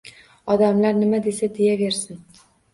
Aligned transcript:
Odamlar 0.53 0.97
nima 1.03 1.21
desa 1.29 1.53
deyaversin 1.61 2.21